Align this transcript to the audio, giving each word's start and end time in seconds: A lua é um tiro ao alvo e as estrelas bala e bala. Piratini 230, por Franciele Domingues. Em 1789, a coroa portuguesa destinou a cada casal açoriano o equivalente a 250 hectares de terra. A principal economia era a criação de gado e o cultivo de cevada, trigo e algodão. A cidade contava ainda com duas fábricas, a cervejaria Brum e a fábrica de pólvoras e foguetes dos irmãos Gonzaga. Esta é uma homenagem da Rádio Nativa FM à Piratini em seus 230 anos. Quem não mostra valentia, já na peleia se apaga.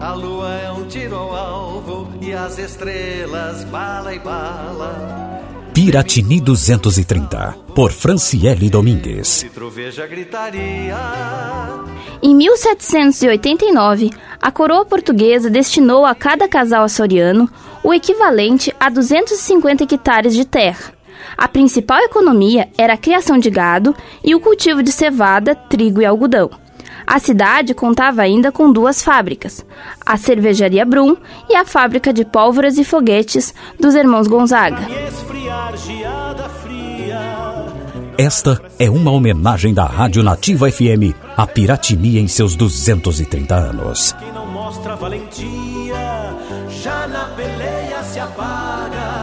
A 0.00 0.14
lua 0.14 0.48
é 0.54 0.72
um 0.72 0.86
tiro 0.86 1.14
ao 1.14 1.36
alvo 1.36 2.08
e 2.22 2.32
as 2.32 2.56
estrelas 2.56 3.64
bala 3.64 4.14
e 4.14 4.18
bala. 4.18 5.42
Piratini 5.74 6.40
230, 6.40 7.54
por 7.74 7.92
Franciele 7.92 8.70
Domingues. 8.70 9.44
Em 12.22 12.34
1789, 12.34 14.10
a 14.40 14.50
coroa 14.50 14.86
portuguesa 14.86 15.50
destinou 15.50 16.06
a 16.06 16.14
cada 16.14 16.48
casal 16.48 16.84
açoriano 16.84 17.46
o 17.84 17.92
equivalente 17.92 18.74
a 18.80 18.88
250 18.88 19.84
hectares 19.84 20.32
de 20.32 20.46
terra. 20.46 20.94
A 21.36 21.46
principal 21.46 21.98
economia 21.98 22.70
era 22.78 22.94
a 22.94 22.98
criação 22.98 23.36
de 23.36 23.50
gado 23.50 23.94
e 24.24 24.34
o 24.34 24.40
cultivo 24.40 24.82
de 24.82 24.92
cevada, 24.92 25.54
trigo 25.54 26.00
e 26.00 26.06
algodão. 26.06 26.50
A 27.06 27.18
cidade 27.18 27.74
contava 27.74 28.22
ainda 28.22 28.52
com 28.52 28.72
duas 28.72 29.02
fábricas, 29.02 29.64
a 30.04 30.16
cervejaria 30.16 30.84
Brum 30.84 31.16
e 31.48 31.56
a 31.56 31.64
fábrica 31.64 32.12
de 32.12 32.24
pólvoras 32.24 32.78
e 32.78 32.84
foguetes 32.84 33.54
dos 33.78 33.94
irmãos 33.94 34.26
Gonzaga. 34.26 34.86
Esta 38.18 38.60
é 38.78 38.90
uma 38.90 39.10
homenagem 39.10 39.72
da 39.72 39.86
Rádio 39.86 40.22
Nativa 40.22 40.70
FM 40.70 41.14
à 41.36 41.46
Piratini 41.46 42.18
em 42.18 42.28
seus 42.28 42.54
230 42.54 43.54
anos. 43.54 44.14
Quem 44.18 44.30
não 44.32 44.46
mostra 44.46 44.94
valentia, 44.94 46.36
já 46.82 47.06
na 47.08 47.24
peleia 47.34 48.02
se 48.04 48.20
apaga. 48.20 49.19